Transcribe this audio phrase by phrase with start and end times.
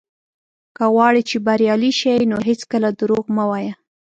[0.75, 3.73] که غواړې چې بريالی شې، نو هېڅکله دروغ مه وايه.